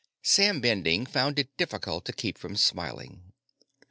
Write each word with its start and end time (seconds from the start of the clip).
Sam 0.23 0.61
Bending 0.61 1.05
found 1.05 1.37
it 1.37 1.55
difficult 1.57 2.05
to 2.05 2.11
keep 2.13 2.39
from 2.39 2.55
smiling. 2.55 3.33